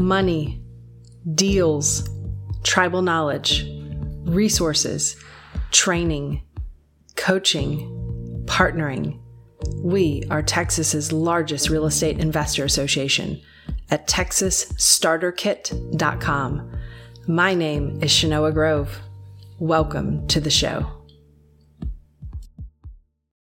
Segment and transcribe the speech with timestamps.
[0.00, 0.60] money,
[1.34, 2.08] deals,
[2.64, 3.64] tribal knowledge,
[4.24, 5.14] resources,
[5.70, 6.42] training,
[7.16, 9.20] coaching, partnering.
[9.82, 13.38] We are Texas's largest real estate investor association
[13.90, 16.78] at texasstarterkit.com.
[17.28, 18.98] My name is Shanoa Grove.
[19.58, 20.90] Welcome to the show.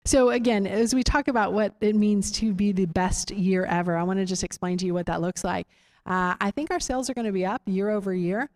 [0.06, 3.96] So, again, as we talk about what it means to be the best year ever,
[3.96, 5.66] I want to just explain to you what that looks like.
[6.06, 8.50] Uh, I think our sales are going to be up year over year,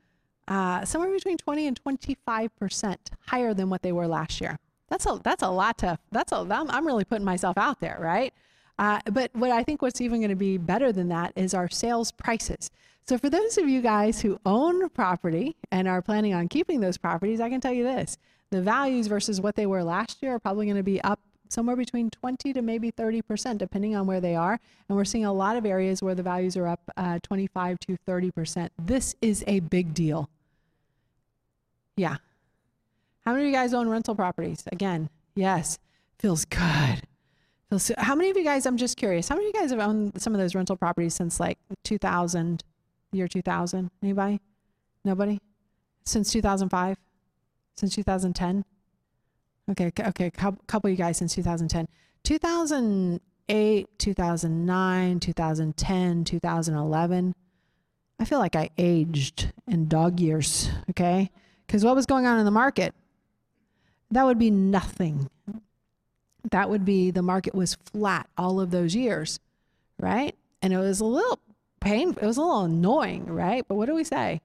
[0.47, 4.59] uh, somewhere between 20 and 25 percent higher than what they were last year.
[4.89, 8.33] That's a that's a lot to that's a I'm, really putting myself out there, right?
[8.79, 11.69] Uh, but what I think what's even going to be better than that is our
[11.69, 12.71] sales prices.
[13.07, 16.99] So for those of you guys who own property and are planning on keeping those
[16.99, 18.19] properties, I can tell you this:
[18.51, 21.77] the values versus what they were last year are probably going to be up somewhere
[21.77, 24.61] between 20 to maybe 30%, depending on where they are.
[24.89, 27.97] And we're seeing a lot of areas where the values are up uh, 25 to
[28.07, 28.69] 30%.
[28.79, 30.29] This is a big deal.
[31.97, 32.17] Yeah.
[33.25, 34.65] How many of you guys own rental properties?
[34.71, 35.79] Again, yes.
[36.19, 37.03] Feels good.
[37.69, 39.81] Feels, how many of you guys, I'm just curious, how many of you guys have
[39.81, 42.65] owned some of those rental properties since like 2000,
[43.13, 43.91] year 2000?
[44.03, 44.41] Anybody?
[45.05, 45.41] Nobody?
[46.05, 46.97] Since 2005?
[47.77, 48.65] Since 2010?
[49.71, 51.89] Okay, okay, couple of you guys since 2010.
[52.25, 57.35] 2008, 2009, 2010, 2011.
[58.21, 61.31] I feel like I aged in dog years, okay?
[61.67, 62.95] Because what was going on in the market?
[64.11, 65.29] That would be nothing.
[66.51, 69.39] That would be the market was flat all of those years,
[70.01, 70.35] right?
[70.63, 71.39] And it was a little
[71.81, 72.23] painful.
[72.23, 73.65] It was a little annoying, right?
[73.69, 74.41] But what do we say?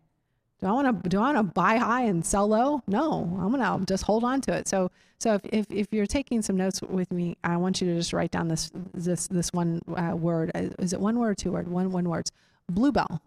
[0.63, 2.81] Do I want to do I want to buy high and sell low?
[2.87, 4.69] No, I'm gonna just hold on to it.
[4.69, 7.95] So so if, if, if you're taking some notes with me, I want you to
[7.95, 10.51] just write down this this this one uh, word.
[10.55, 11.67] Uh, is it one word or two word?
[11.67, 12.31] One one words.
[12.69, 13.19] Bluebell,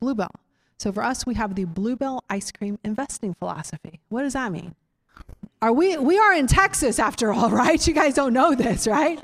[0.00, 0.30] bluebell.
[0.78, 4.00] So for us, we have the bluebell ice cream investing philosophy.
[4.08, 4.74] What does that mean?
[5.60, 7.86] Are we we are in Texas after all, right?
[7.86, 9.22] You guys don't know this, right?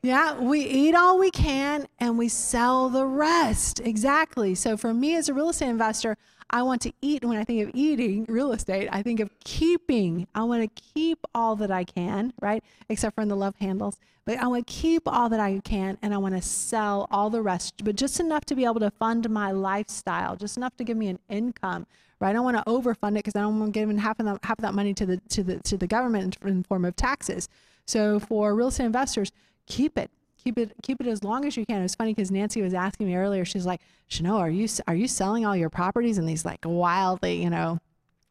[0.00, 3.80] Yeah, we eat all we can and we sell the rest.
[3.80, 4.54] Exactly.
[4.54, 6.16] So for me as a real estate investor,
[6.50, 7.24] I want to eat.
[7.24, 10.26] When I think of eating real estate, I think of keeping.
[10.34, 12.62] I want to keep all that I can, right?
[12.88, 13.98] Except for in the love handles.
[14.24, 17.30] But I want to keep all that I can and I want to sell all
[17.30, 20.84] the rest, but just enough to be able to fund my lifestyle, just enough to
[20.84, 21.86] give me an income,
[22.18, 22.30] right?
[22.30, 24.40] I don't want to overfund it because I don't want to give half of that,
[24.42, 26.96] half of that money to the, to the, to the government in, in form of
[26.96, 27.48] taxes.
[27.86, 29.30] So for real estate investors,
[29.66, 30.10] keep it
[30.46, 31.80] keep it keep it as long as you can.
[31.80, 33.44] It was funny because Nancy was asking me earlier.
[33.44, 37.42] She's like, Chanel, are you are you selling all your properties in these like wildly,
[37.42, 37.78] you know,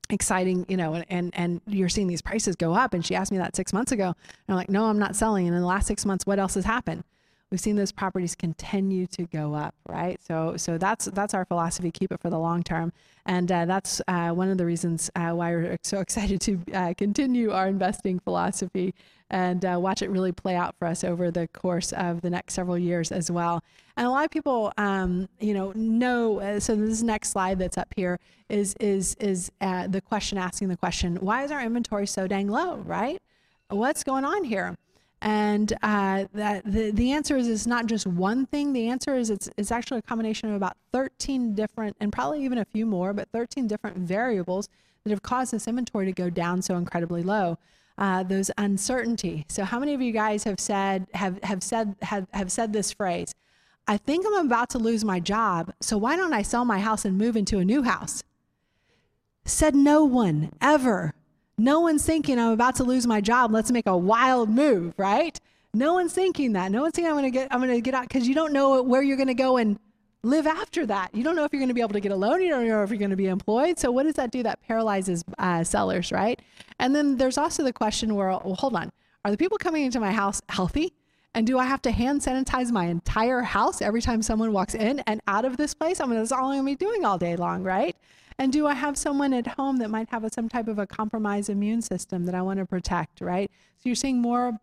[0.09, 2.93] exciting, you know, and, and and you're seeing these prices go up?
[2.93, 4.05] And she asked me that six months ago.
[4.07, 4.15] And
[4.47, 5.45] I'm like, no, I'm not selling.
[5.45, 7.03] And in the last six months, what else has happened?
[7.55, 10.21] We've seen those properties continue to go up, right?
[10.21, 11.89] So so that's that's our philosophy.
[11.89, 12.91] Keep it for the long term,
[13.25, 16.93] and uh, that's uh, one of the reasons uh, why we're so excited to uh,
[16.97, 18.93] continue our investing philosophy
[19.29, 22.55] and uh, watch it really play out for us over the course of the next
[22.55, 23.63] several years as well.
[23.95, 26.41] And a lot of people, um, you know, know.
[26.41, 30.75] Uh, so this next slide that's up here is is is the question asking the
[30.75, 32.75] question: Why is our inventory so dang low?
[32.79, 33.21] Right?
[33.69, 34.75] What's going on here?
[35.25, 38.71] And uh, that the, the answer is it's not just one thing.
[38.71, 42.59] The answer is it's, it's actually a combination of about 13 different, and probably even
[42.59, 44.69] a few more, but 13 different variables
[45.03, 47.57] that have caused this inventory to go down so incredibly low
[47.97, 49.45] uh, those uncertainty.
[49.47, 52.91] So how many of you guys have said have have said have, have said this
[52.91, 53.33] phrase?
[53.87, 57.05] I think I'm about to lose my job, so why don't I sell my house
[57.05, 58.23] and move into a new house?
[59.45, 61.13] Said no one ever.
[61.57, 63.51] No one's thinking I'm about to lose my job.
[63.51, 65.39] Let's make a wild move, right?
[65.73, 66.71] No one's thinking that.
[66.71, 69.01] No one's thinking I'm gonna get I'm gonna get out because you don't know where
[69.01, 69.79] you're gonna go and
[70.25, 71.13] live after that.
[71.13, 72.41] You don't know if you're going to be able to get a loan.
[72.41, 73.79] You don't know if you're going to be employed.
[73.79, 74.43] So what does that do?
[74.43, 76.41] That paralyzes uh, sellers, right?
[76.79, 78.91] And then there's also the question where, well, hold on,
[79.23, 80.93] are the people coming into my house healthy?
[81.33, 84.99] And do I have to hand sanitize my entire house every time someone walks in
[85.01, 85.99] and out of this place?
[85.99, 87.95] I mean, that's all I'm going to be doing all day long, right?
[88.37, 90.85] And do I have someone at home that might have a, some type of a
[90.85, 93.49] compromised immune system that I want to protect, right?
[93.77, 94.59] So you're seeing more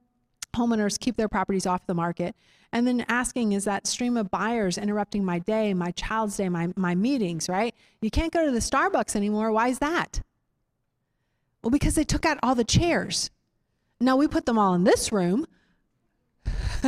[0.54, 2.36] homeowners keep their properties off the market.
[2.72, 6.72] And then asking, is that stream of buyers interrupting my day, my child's day, my,
[6.76, 7.74] my meetings, right?
[8.00, 9.52] You can't go to the Starbucks anymore.
[9.52, 10.22] Why is that?
[11.62, 13.30] Well, because they took out all the chairs.
[14.00, 15.46] Now we put them all in this room.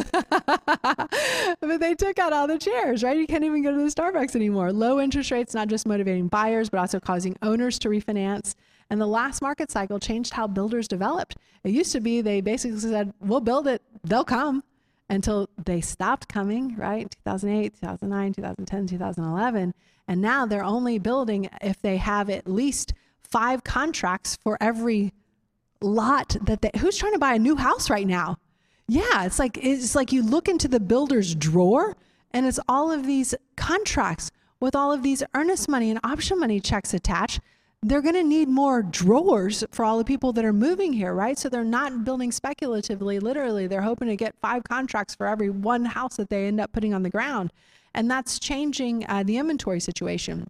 [1.60, 3.16] but they took out all the chairs, right?
[3.16, 4.72] You can't even go to the Starbucks anymore.
[4.72, 8.54] Low interest rates not just motivating buyers, but also causing owners to refinance.
[8.90, 11.36] And the last market cycle changed how builders developed.
[11.62, 14.62] It used to be they basically said, "We'll build it, they'll come."
[15.10, 17.10] until they stopped coming, right?
[17.24, 19.74] 2008, 2009, 2010, 2011.
[20.08, 25.12] And now they're only building if they have at least five contracts for every
[25.80, 28.38] lot that they, who's trying to buy a new house right now?
[28.86, 31.96] Yeah, it's like it's like you look into the builder's drawer
[32.32, 36.60] and it's all of these contracts with all of these earnest money and option money
[36.60, 37.40] checks attached.
[37.82, 41.38] They're going to need more drawers for all the people that are moving here, right?
[41.38, 43.66] So they're not building speculatively, literally.
[43.66, 46.94] They're hoping to get five contracts for every one house that they end up putting
[46.94, 47.52] on the ground.
[47.94, 50.48] And that's changing uh, the inventory situation.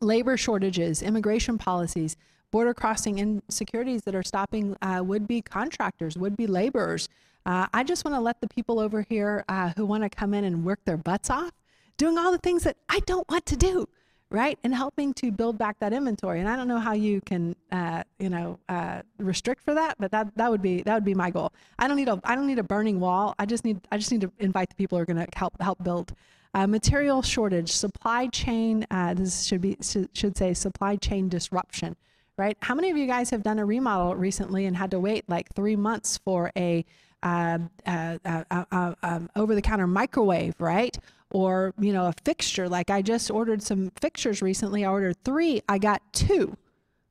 [0.00, 2.16] Labor shortages, immigration policies,
[2.52, 7.08] border crossing insecurities that are stopping uh, would be contractors, would be laborers.
[7.44, 10.32] Uh, I just want to let the people over here uh, who want to come
[10.34, 11.50] in and work their butts off,
[11.96, 13.88] doing all the things that I don't want to do,
[14.30, 14.58] right?
[14.62, 16.38] And helping to build back that inventory.
[16.38, 20.12] And I don't know how you can, uh, you know, uh, restrict for that, but
[20.12, 21.52] that that would be that would be my goal.
[21.78, 23.34] I don't need a I don't need a burning wall.
[23.38, 25.60] I just need I just need to invite the people who are going to help
[25.60, 26.14] help build.
[26.54, 28.86] Uh, material shortage, supply chain.
[28.90, 29.78] Uh, this should be
[30.12, 31.96] should say supply chain disruption
[32.36, 32.56] right?
[32.60, 35.52] How many of you guys have done a remodel recently and had to wait like
[35.54, 36.84] three months for a
[37.22, 40.96] uh, uh, uh, um, over-the-counter microwave, right?
[41.30, 42.68] Or you know, a fixture.
[42.68, 44.84] Like I just ordered some fixtures recently.
[44.84, 45.62] I ordered three.
[45.68, 46.56] I got two.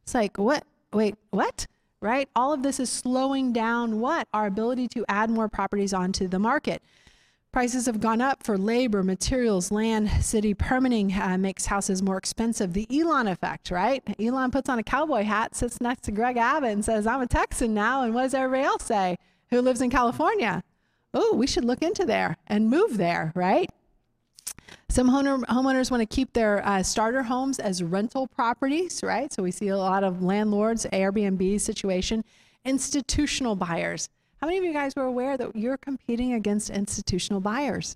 [0.03, 0.65] It's like what?
[0.93, 1.65] Wait, what?
[2.01, 2.27] Right?
[2.35, 6.39] All of this is slowing down what our ability to add more properties onto the
[6.39, 6.81] market.
[7.51, 12.71] Prices have gone up for labor, materials, land, city permitting uh, makes houses more expensive.
[12.71, 14.01] The Elon effect, right?
[14.17, 17.27] Elon puts on a cowboy hat, sits next to Greg Abbott, and says, I'm a
[17.27, 18.03] Texan now.
[18.03, 19.17] And what does everybody else say
[19.49, 20.63] who lives in California?
[21.13, 23.69] Oh, we should look into there and move there, right?
[24.87, 29.31] Some homeowners want to keep their uh, starter homes as rental properties, right?
[29.31, 32.23] So we see a lot of landlords, Airbnb situation,
[32.63, 34.07] institutional buyers
[34.41, 37.95] how many of you guys were aware that you're competing against institutional buyers?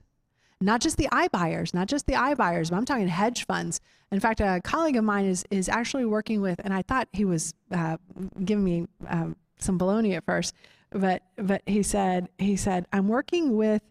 [0.61, 3.81] Not just the iBuyers, not just the iBuyers, but I'm talking hedge funds.
[4.11, 7.25] In fact, a colleague of mine is is actually working with, and I thought he
[7.25, 7.97] was uh,
[8.43, 10.53] giving me um, some baloney at first,
[10.91, 13.81] but but he said he said I'm working with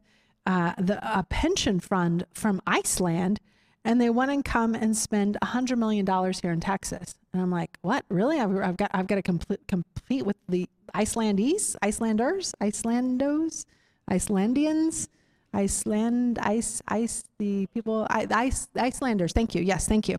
[0.47, 3.41] uh, the a pension fund from Iceland,
[3.85, 7.17] and they want to come and spend a hundred million dollars here in Texas.
[7.35, 8.05] And I'm like, what?
[8.09, 8.39] Really?
[8.39, 13.67] I've, I've got I've got to complete compete with the Icelandese, Icelanders, Icelandos,
[14.09, 15.09] Icelandians,
[15.53, 19.33] Iceland, ice, ice, the people, ice, Icelanders.
[19.33, 19.63] Thank you.
[19.63, 20.17] Yes, thank you.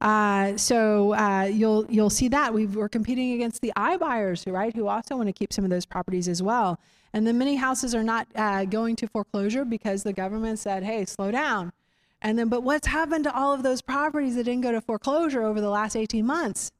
[0.00, 4.88] Uh, so uh, you'll you'll see that we are competing against the iBuyers, right, who
[4.88, 6.80] also want to keep some of those properties as well.
[7.12, 11.04] And then many houses are not uh, going to foreclosure because the government said, "Hey,
[11.04, 11.72] slow down."
[12.24, 15.42] And then, but what's happened to all of those properties that didn't go to foreclosure
[15.42, 16.72] over the last 18 months?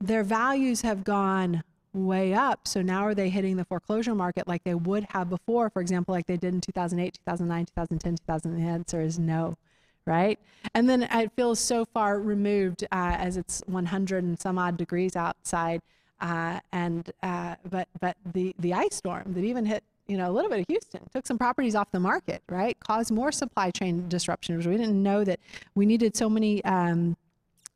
[0.00, 1.62] Their values have gone
[1.92, 2.66] way up.
[2.66, 6.14] So now are they hitting the foreclosure market like they would have before, for example,
[6.14, 8.56] like they did in 2008, 2009, 2010, 2000?
[8.56, 9.58] The answer is no,
[10.06, 10.38] right?
[10.74, 15.16] And then it feels so far removed uh, as it's 100 and some odd degrees
[15.16, 15.82] outside.
[16.18, 20.32] Uh, and uh, but but the the ice storm that even hit you know a
[20.32, 22.78] little bit of Houston took some properties off the market, right?
[22.80, 24.66] Caused more supply chain disruptions.
[24.66, 25.40] We didn't know that
[25.74, 26.64] we needed so many.
[26.64, 27.16] Um,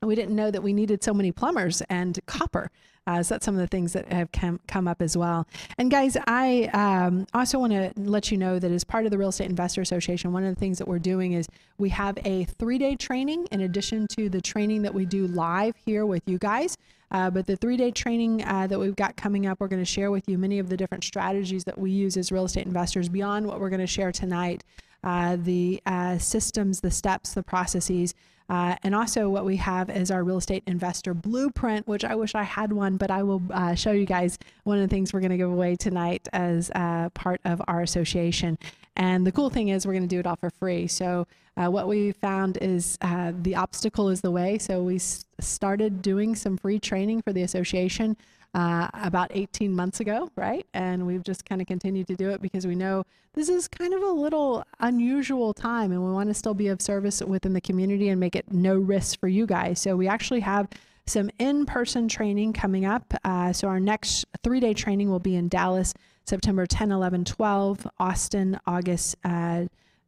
[0.02, 2.70] we didn't know that we needed so many plumbers and copper.
[3.08, 5.46] Uh, so that's some of the things that have come, come up as well.
[5.78, 9.16] And guys, I um, also want to let you know that as part of the
[9.16, 12.44] Real Estate Investor Association, one of the things that we're doing is we have a
[12.44, 16.36] three day training in addition to the training that we do live here with you
[16.36, 16.76] guys.
[17.10, 19.90] Uh, but the three day training uh, that we've got coming up, we're going to
[19.90, 23.08] share with you many of the different strategies that we use as real estate investors
[23.08, 24.62] beyond what we're going to share tonight.
[25.04, 28.14] Uh, the uh, systems, the steps, the processes
[28.50, 32.34] uh, and also, what we have is our real estate investor blueprint, which I wish
[32.34, 35.20] I had one, but I will uh, show you guys one of the things we're
[35.20, 36.70] going to give away tonight as
[37.12, 38.58] part of our association.
[38.98, 40.86] And the cool thing is, we're going to do it all for free.
[40.88, 41.26] So,
[41.56, 44.58] uh, what we found is uh, the obstacle is the way.
[44.58, 48.16] So, we s- started doing some free training for the association
[48.54, 50.66] uh, about 18 months ago, right?
[50.74, 53.94] And we've just kind of continued to do it because we know this is kind
[53.94, 57.60] of a little unusual time and we want to still be of service within the
[57.60, 59.80] community and make it no risk for you guys.
[59.80, 60.68] So we actually have
[61.08, 63.14] some in person training coming up.
[63.24, 65.94] Uh, so our next three day training will be in Dallas,
[66.26, 69.64] September 10, 11, 12, Austin, August uh,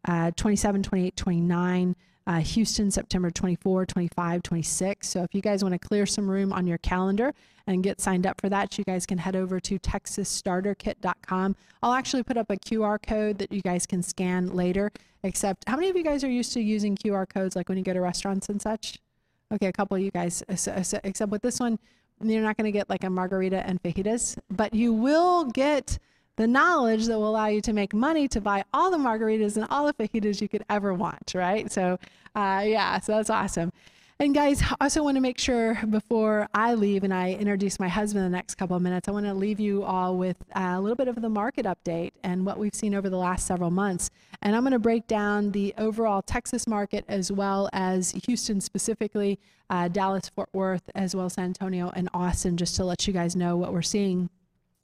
[0.06, 5.08] uh, 27, 28, 29 uh, Houston, September 24, 25, 26.
[5.08, 7.34] So if you guys want to clear some room on your calendar
[7.66, 11.56] and get signed up for that, you guys can head over to texasstarterkit.com.
[11.82, 14.92] I'll actually put up a QR code that you guys can scan later.
[15.22, 17.84] Except, how many of you guys are used to using QR codes like when you
[17.84, 18.98] go to restaurants and such?
[19.52, 20.42] Okay, a couple of you guys.
[20.48, 21.78] Except with this one,
[22.22, 25.98] you're not going to get like a margarita and fajitas, but you will get
[26.36, 29.66] the knowledge that will allow you to make money to buy all the margaritas and
[29.70, 31.70] all the fajitas you could ever want, right?
[31.70, 31.98] So,
[32.34, 33.72] uh, yeah, so that's awesome.
[34.20, 37.88] And guys, I also want to make sure before I leave and I introduce my
[37.88, 40.78] husband in the next couple of minutes, I want to leave you all with a
[40.78, 44.10] little bit of the market update and what we've seen over the last several months.
[44.42, 49.38] And I'm going to break down the overall Texas market as well as Houston specifically,
[49.70, 53.14] uh, Dallas, Fort Worth, as well as San Antonio and Austin, just to let you
[53.14, 54.28] guys know what we're seeing.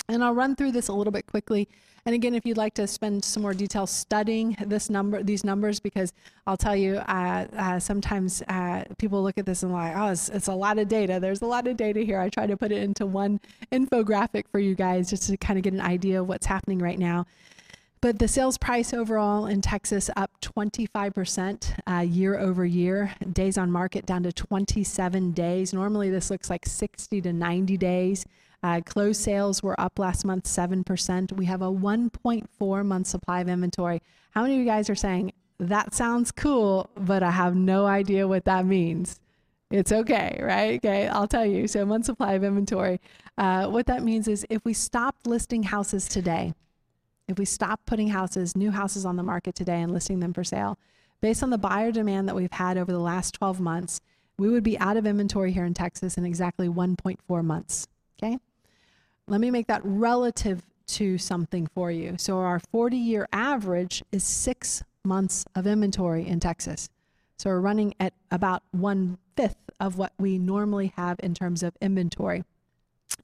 [0.08, 1.68] And I'll run through this a little bit quickly.
[2.06, 5.80] And again, if you'd like to spend some more detail studying this number, these numbers,
[5.80, 6.12] because
[6.46, 10.28] I'll tell you, uh, uh, sometimes uh, people look at this and like, oh, it's,
[10.28, 11.18] it's, a lot of data.
[11.20, 12.20] There's a lot of data here.
[12.20, 13.40] I try to put it into one
[13.72, 16.98] infographic for you guys just to kind of get an idea of what's happening right
[16.98, 17.26] now.
[18.00, 23.12] But the sales price overall in Texas up 25% uh, year over year.
[23.32, 25.72] Days on market down to 27 days.
[25.72, 28.24] Normally, this looks like 60 to 90 days.
[28.66, 31.30] Uh, closed sales were up last month 7%.
[31.30, 34.02] We have a 1.4 month supply of inventory.
[34.32, 38.26] How many of you guys are saying, that sounds cool, but I have no idea
[38.26, 39.20] what that means?
[39.70, 40.84] It's okay, right?
[40.84, 41.68] Okay, I'll tell you.
[41.68, 43.00] So, month supply of inventory.
[43.38, 46.52] Uh, what that means is if we stopped listing houses today,
[47.28, 50.42] if we stop putting houses, new houses on the market today and listing them for
[50.42, 50.76] sale,
[51.20, 54.00] based on the buyer demand that we've had over the last 12 months,
[54.38, 57.86] we would be out of inventory here in Texas in exactly 1.4 months.
[58.20, 58.38] Okay.
[59.28, 62.14] Let me make that relative to something for you.
[62.16, 66.88] So our 40 year average is six months of inventory in Texas.
[67.36, 71.76] So we're running at about one fifth of what we normally have in terms of
[71.80, 72.44] inventory.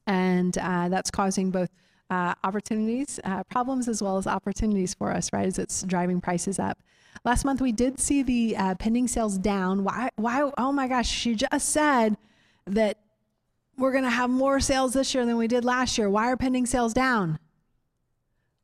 [0.05, 1.69] And uh, that's causing both
[2.09, 5.47] uh, opportunities, uh, problems, as well as opportunities for us, right?
[5.47, 6.77] As it's driving prices up.
[7.23, 9.83] Last month we did see the uh, pending sales down.
[9.83, 10.09] Why?
[10.15, 10.51] Why?
[10.57, 11.09] Oh my gosh!
[11.09, 12.17] She just said
[12.65, 12.97] that
[13.77, 16.09] we're going to have more sales this year than we did last year.
[16.09, 17.39] Why are pending sales down?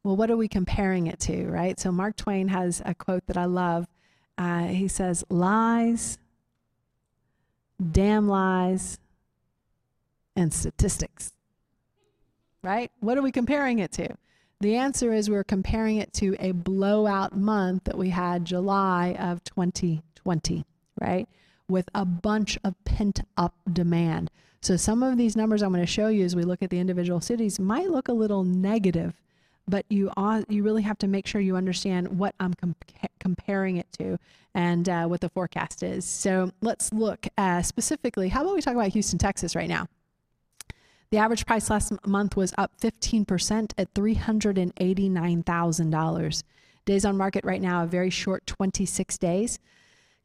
[0.03, 1.79] Well, what are we comparing it to, right?
[1.79, 3.87] So Mark Twain has a quote that I love.
[4.37, 6.17] Uh, he says, lies,
[7.91, 8.99] damn lies,
[10.35, 11.33] and statistics,
[12.63, 12.91] right?
[13.01, 14.15] What are we comparing it to?
[14.61, 19.43] The answer is we're comparing it to a blowout month that we had July of
[19.43, 20.65] 2020,
[20.99, 21.27] right?
[21.67, 24.31] With a bunch of pent up demand.
[24.61, 26.79] So some of these numbers I'm going to show you as we look at the
[26.79, 29.13] individual cities might look a little negative,
[29.67, 30.11] but you
[30.49, 32.53] you really have to make sure you understand what I'm
[33.19, 34.19] comparing it to
[34.53, 36.03] and uh, what the forecast is.
[36.05, 38.27] So let's look uh, specifically.
[38.29, 39.87] How about we talk about Houston, Texas right now?
[41.11, 46.43] The average price last month was up 15% at $389,000.
[46.85, 49.59] Days on market right now, a very short 26 days.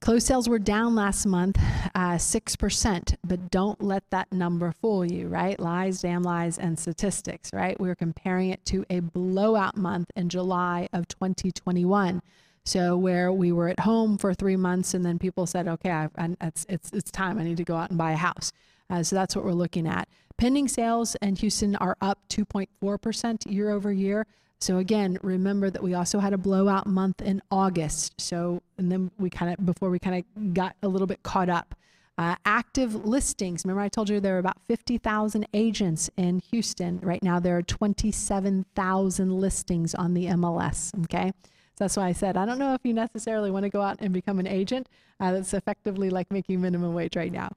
[0.04, 1.58] Closed sales were down last month,
[1.94, 5.58] uh, 6%, but don't let that number fool you, right?
[5.58, 7.80] Lies, damn lies, and statistics, right?
[7.80, 12.20] We are comparing it to a blowout month in July of 2021.
[12.66, 16.10] So where we were at home for three months, and then people said, "Okay, I,
[16.18, 17.38] I, it's it's it's time.
[17.38, 18.52] I need to go out and buy a house."
[18.90, 20.06] Uh, so that's what we're looking at.
[20.36, 24.26] Pending sales in Houston are up 2.4 percent year over year.
[24.60, 28.14] So again, remember that we also had a blowout month in August.
[28.20, 31.48] So, and then we kind of, before we kind of got a little bit caught
[31.48, 31.74] up.
[32.16, 33.64] Uh, active listings.
[33.64, 37.00] Remember, I told you there are about 50,000 agents in Houston.
[37.00, 40.94] Right now, there are 27,000 listings on the MLS.
[41.04, 41.32] Okay.
[41.76, 43.96] So that's why I said, I don't know if you necessarily want to go out
[43.98, 44.88] and become an agent.
[45.18, 47.50] Uh, that's effectively like making minimum wage right now.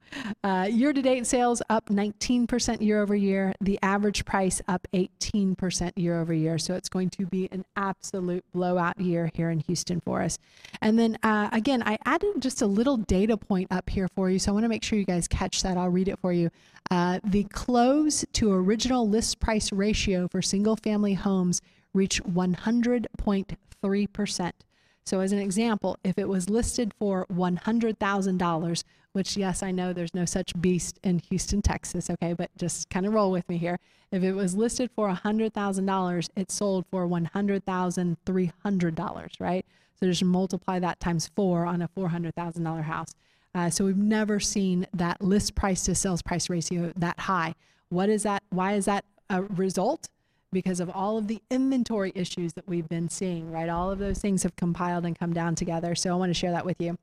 [0.44, 3.54] Uh, year to date sales up 19% year over year.
[3.62, 6.58] The average price up 18% year over year.
[6.58, 10.40] So it's going to be an absolute blowout year here in Houston for us.
[10.82, 14.40] And then uh, again, I added just a little data point up here for you.
[14.40, 15.78] So I want to make sure you guys catch that.
[15.78, 16.50] I'll read it for you.
[16.90, 21.62] Uh, the close to original list price ratio for single family homes
[21.94, 22.22] reached
[23.84, 24.52] 100.3%.
[25.06, 30.14] So, as an example, if it was listed for $100,000, which, yes, I know there's
[30.14, 33.80] no such beast in Houston, Texas, okay, but just kind of roll with me here.
[34.12, 39.66] If it was listed for $100,000, it sold for $100,300, right?
[40.00, 43.16] So just multiply that times four on a $400,000 house.
[43.56, 47.56] Uh, so we've never seen that list price to sales price ratio that high.
[47.90, 48.44] What is that?
[48.50, 50.10] Why is that a result?
[50.58, 53.70] Because of all of the inventory issues that we've been seeing, right?
[53.70, 55.94] All of those things have compiled and come down together.
[55.94, 56.98] So I want to share that with you.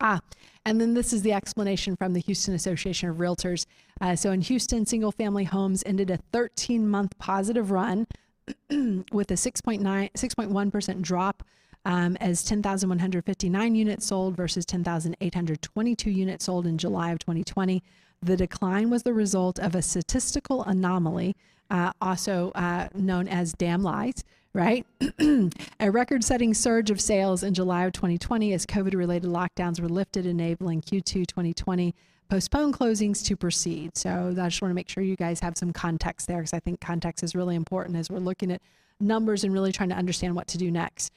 [0.00, 0.18] Ah,
[0.66, 3.64] and then this is the explanation from the Houston Association of Realtors.
[4.00, 8.08] Uh, so in Houston, single family homes ended a 13 month positive run
[8.68, 11.44] with a 6.9, 6.1% drop
[11.84, 17.84] um, as 10,159 units sold versus 10,822 units sold in July of 2020.
[18.22, 21.36] The decline was the result of a statistical anomaly,
[21.70, 24.84] uh, also uh, known as damn lies, right?
[25.80, 29.88] a record setting surge of sales in July of 2020 as COVID related lockdowns were
[29.88, 31.94] lifted, enabling Q2 2020
[32.28, 33.96] postpone closings to proceed.
[33.96, 36.60] So I just want to make sure you guys have some context there because I
[36.60, 38.62] think context is really important as we're looking at
[39.00, 41.12] numbers and really trying to understand what to do next.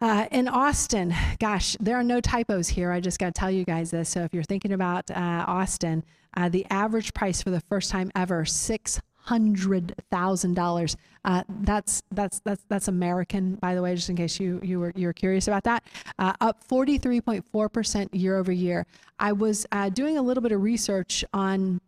[0.00, 2.90] Uh, in Austin, gosh, there are no typos here.
[2.90, 4.08] I just got to tell you guys this.
[4.08, 6.02] So if you're thinking about uh, Austin,
[6.36, 10.96] uh, the average price for the first time ever, six hundred thousand uh, dollars.
[11.60, 15.12] That's that's that's that's American, by the way, just in case you you were you're
[15.12, 15.84] curious about that.
[16.18, 18.86] Uh, up forty three point four percent year over year.
[19.18, 21.80] I was uh, doing a little bit of research on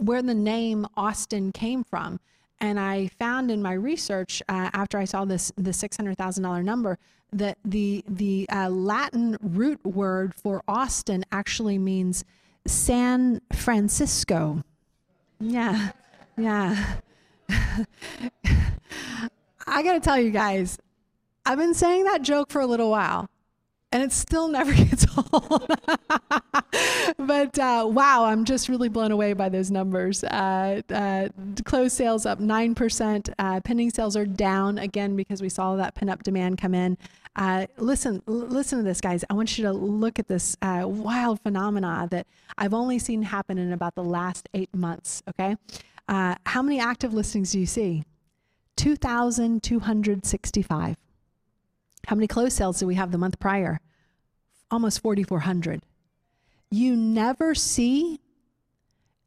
[0.00, 2.18] where the name Austin came from.
[2.60, 6.44] And I found in my research uh, after I saw this the six hundred thousand
[6.44, 6.98] dollar number
[7.32, 12.24] that the the uh, Latin root word for Austin actually means
[12.66, 14.64] San Francisco.
[15.40, 15.90] Yeah,
[16.38, 16.96] yeah.
[19.66, 20.78] I got to tell you guys,
[21.44, 23.28] I've been saying that joke for a little while
[23.94, 25.68] and it still never gets old.
[27.16, 30.24] but uh, wow, I'm just really blown away by those numbers.
[30.24, 31.28] Uh, uh,
[31.64, 33.32] closed sales up 9%.
[33.38, 36.98] Uh, pending sales are down again because we saw that pin up demand come in.
[37.36, 39.24] Uh, listen, listen to this, guys.
[39.30, 42.26] I want you to look at this uh, wild phenomena that
[42.58, 45.22] I've only seen happen in about the last eight months.
[45.28, 45.54] Okay.
[46.08, 48.02] how many active listings do you see?
[48.76, 50.96] 2,265.
[52.06, 53.80] How many closed sales do we have the month prior?
[54.70, 55.82] Almost 4,400.
[56.70, 58.20] You never see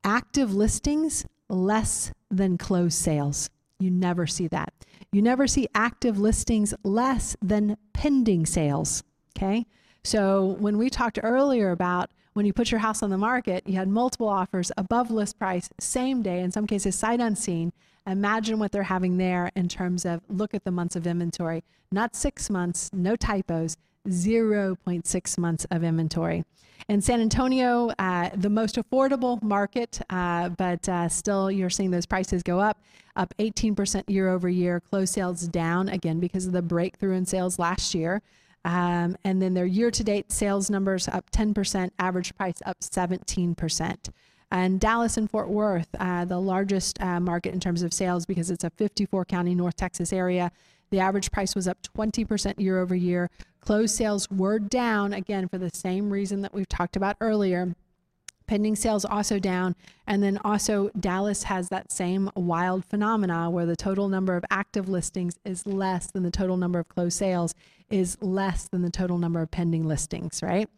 [0.03, 3.49] active listings less than closed sales.
[3.79, 4.73] You never see that.
[5.11, 9.03] You never see active listings less than pending sales.
[9.37, 9.65] Okay.
[10.03, 13.73] So when we talked earlier about when you put your house on the market, you
[13.77, 17.73] had multiple offers above list price, same day, in some cases sight unseen.
[18.05, 22.15] Imagine what they're having there in terms of look at the months of inventory, not
[22.15, 23.75] six months, no typos,
[24.07, 26.45] 0.6 months of inventory.
[26.87, 32.05] In San Antonio, uh, the most affordable market, uh, but uh, still you're seeing those
[32.05, 32.79] prices go up,
[33.15, 34.79] up 18% year over year.
[34.79, 38.21] Closed sales down again because of the breakthrough in sales last year.
[38.67, 44.09] Um, and then their year to date sales numbers up 10%, average price up 17%.
[44.51, 48.51] And Dallas and Fort Worth, uh, the largest uh, market in terms of sales because
[48.51, 50.51] it's a 54 county North Texas area.
[50.89, 53.29] The average price was up 20% year over year.
[53.61, 57.73] Closed sales were down again for the same reason that we've talked about earlier.
[58.47, 59.75] Pending sales also down.
[60.07, 64.87] And then also, Dallas has that same wild phenomena where the total number of active
[64.87, 67.53] listings is less than the total number of closed sales,
[67.89, 70.69] is less than the total number of pending listings, right?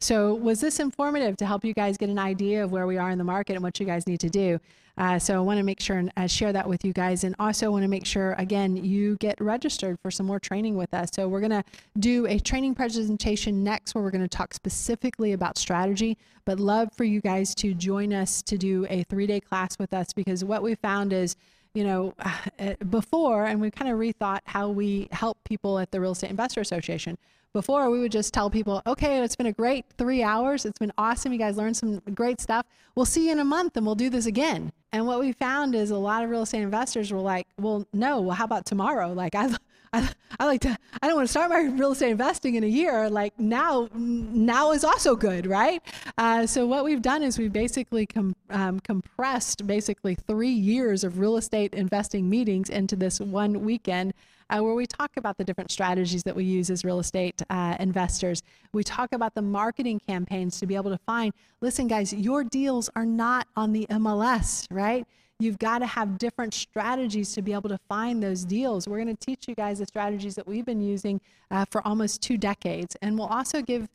[0.00, 3.10] So, was this informative to help you guys get an idea of where we are
[3.10, 4.60] in the market and what you guys need to do?
[4.98, 7.34] Uh, so, I want to make sure and uh, share that with you guys, and
[7.38, 11.08] also want to make sure again you get registered for some more training with us.
[11.14, 11.64] So, we're going to
[11.98, 16.90] do a training presentation next where we're going to talk specifically about strategy, but love
[16.94, 20.44] for you guys to join us to do a three day class with us because
[20.44, 21.36] what we found is
[21.76, 22.14] you know,
[22.58, 26.30] eh, before, and we kind of rethought how we help people at the Real Estate
[26.30, 27.18] Investor Association.
[27.52, 30.66] Before, we would just tell people, okay, it's been a great three hours.
[30.66, 31.32] It's been awesome.
[31.32, 32.66] You guys learned some great stuff.
[32.94, 34.72] We'll see you in a month and we'll do this again.
[34.92, 38.20] And what we found is a lot of real estate investors were like, well, no,
[38.20, 39.12] well, how about tomorrow?
[39.12, 39.54] Like, I,
[39.92, 42.68] I, I like to, I don't want to start my real estate investing in a
[42.68, 43.08] year.
[43.08, 45.82] Like now, now is also good, right?
[46.18, 51.18] Uh, so what we've done is we basically com, um, compressed basically three years of
[51.18, 54.14] real estate investing meetings into this one weekend
[54.50, 57.76] uh, where we talk about the different strategies that we use as real estate uh,
[57.80, 58.42] investors.
[58.72, 62.88] We talk about the marketing campaigns to be able to find, listen, guys, your deals
[62.94, 65.06] are not on the MLS, right?
[65.38, 68.88] You've got to have different strategies to be able to find those deals.
[68.88, 71.20] We're going to teach you guys the strategies that we've been using
[71.50, 72.96] uh, for almost two decades.
[73.02, 73.88] And we'll also give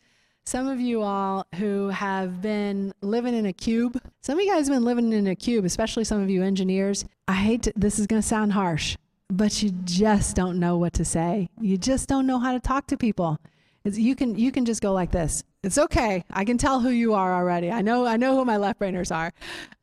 [0.45, 4.67] some of you all who have been living in a cube, some of you guys
[4.67, 7.06] have been living in a cube, especially some of you engineers.
[7.27, 8.97] I hate to, this is going to sound harsh,
[9.30, 11.49] but you just don't know what to say.
[11.60, 13.39] You just don't know how to talk to people.
[13.84, 15.43] You can you can just go like this.
[15.63, 16.24] It's okay.
[16.32, 17.69] I can tell who you are already.
[17.69, 19.32] I know I know who my left brainers are,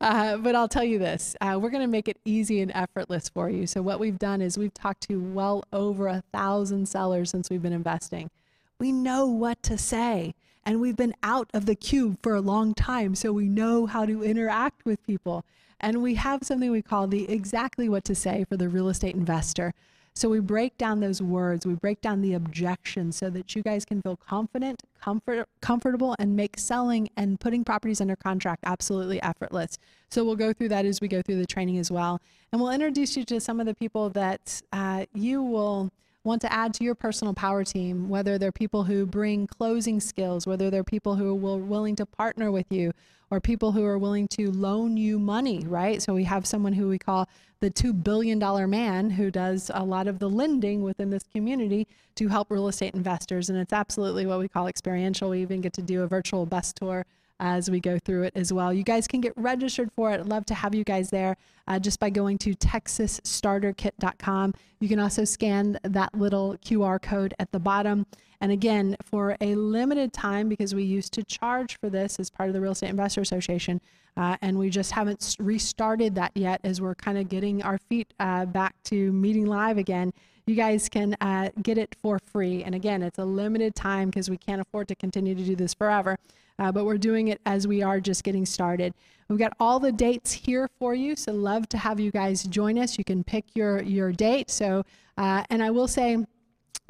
[0.01, 3.29] uh, but I'll tell you this: uh, we're going to make it easy and effortless
[3.29, 3.65] for you.
[3.65, 7.61] So what we've done is we've talked to well over a thousand sellers since we've
[7.61, 8.29] been investing.
[8.77, 12.73] We know what to say, and we've been out of the cube for a long
[12.73, 15.45] time, so we know how to interact with people.
[15.79, 19.15] And we have something we call the exactly what to say for the real estate
[19.15, 19.73] investor.
[20.19, 23.85] So we break down those words, we break down the objections so that you guys
[23.85, 29.77] can feel confident, comfort, comfortable, and make selling and putting properties under contract absolutely effortless.
[30.09, 32.19] So we'll go through that as we go through the training as well.
[32.51, 35.89] And we'll introduce you to some of the people that uh, you will
[36.29, 40.45] want to add to your personal power team, whether they're people who bring closing skills,
[40.45, 42.93] whether they're people who are willing to partner with you,
[43.31, 46.01] or people who are willing to loan you money, right?
[46.01, 47.27] So we have someone who we call
[47.59, 48.39] the $2 billion
[48.69, 52.93] man who does a lot of the lending within this community to help real estate
[52.93, 53.49] investors.
[53.49, 55.31] And it's absolutely what we call experiential.
[55.31, 57.05] We even get to do a virtual bus tour
[57.39, 58.73] as we go through it as well.
[58.73, 60.19] You guys can get registered for it.
[60.19, 64.53] I'd love to have you guys there uh, just by going to texasstarterkit.com.
[64.79, 68.05] You can also scan that little QR code at the bottom.
[68.41, 72.49] And again, for a limited time, because we used to charge for this as part
[72.49, 73.81] of the Real Estate Investor Association,
[74.15, 78.13] uh, and we just haven't restarted that yet as we're kind of getting our feet
[78.19, 80.13] uh, back to meeting live again.
[80.49, 82.63] You guys can uh, get it for free.
[82.63, 85.73] And again, it's a limited time because we can't afford to continue to do this
[85.73, 86.17] forever
[86.59, 88.93] uh, but we're doing it as we are just getting started.
[89.29, 92.77] We've got all the dates here for you, so love to have you guys join
[92.77, 92.97] us.
[92.97, 94.51] You can pick your your date.
[94.51, 94.83] So,
[95.17, 96.17] uh, and I will say,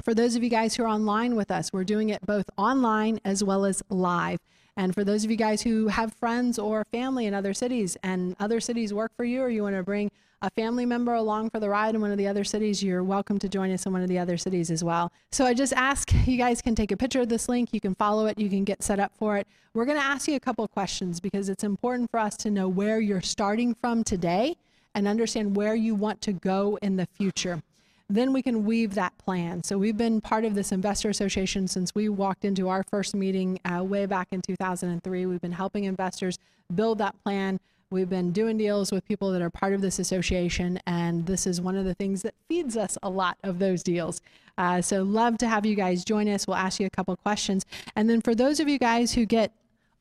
[0.02, 3.20] for those of you guys who are online with us, we're doing it both online
[3.24, 4.40] as well as live.
[4.80, 8.34] And for those of you guys who have friends or family in other cities and
[8.40, 11.60] other cities work for you, or you want to bring a family member along for
[11.60, 14.00] the ride in one of the other cities, you're welcome to join us in one
[14.00, 15.12] of the other cities as well.
[15.32, 17.94] So I just ask you guys can take a picture of this link, you can
[17.94, 19.46] follow it, you can get set up for it.
[19.74, 22.50] We're going to ask you a couple of questions because it's important for us to
[22.50, 24.56] know where you're starting from today
[24.94, 27.62] and understand where you want to go in the future
[28.10, 29.62] then we can weave that plan.
[29.62, 33.60] So we've been part of this investor association since we walked into our first meeting
[33.64, 35.26] uh, way back in 2003.
[35.26, 36.38] We've been helping investors
[36.74, 37.60] build that plan.
[37.90, 41.60] We've been doing deals with people that are part of this association, and this is
[41.60, 44.20] one of the things that feeds us a lot of those deals.
[44.56, 46.46] Uh, so, love to have you guys join us.
[46.46, 47.64] We'll ask you a couple questions.
[47.96, 49.52] And then, for those of you guys who get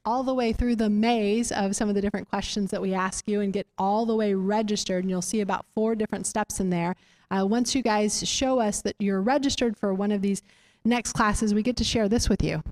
[0.06, 3.28] all the way through the maze of some of the different questions that we ask
[3.28, 6.69] you and get all the way registered, and you'll see about four different steps in
[6.69, 6.95] there.
[7.32, 10.42] Uh, once you guys show us that you're registered for one of these
[10.84, 12.63] next classes, we get to share this with you.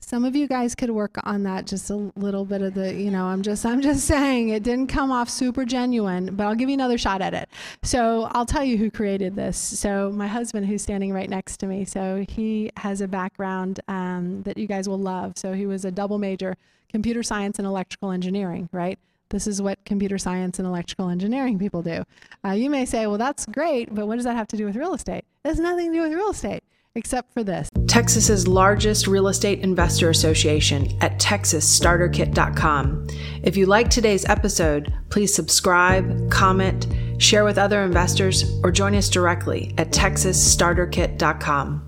[0.00, 3.10] Some of you guys could work on that just a little bit of the you
[3.10, 6.68] know i'm just i'm just saying it didn't come off super genuine but i'll give
[6.68, 7.48] you another shot at it.
[7.82, 9.58] So i'll tell you who created this.
[9.58, 11.84] So my husband who's standing right next to me.
[11.84, 15.32] So he has a background um, that you guys will love.
[15.36, 16.56] So he was a double major
[16.88, 21.82] computer science and electrical engineering right this is what computer science and electrical engineering people
[21.82, 22.04] do
[22.44, 24.76] uh, you may say well that's great but what does that have to do with
[24.76, 26.62] real estate it has nothing to do with real estate
[26.96, 27.68] except for this.
[27.86, 33.06] Texas's largest real estate investor association at texasstarterkit.com.
[33.42, 39.08] If you like today's episode, please subscribe, comment, share with other investors, or join us
[39.08, 41.85] directly at texasstarterkit.com.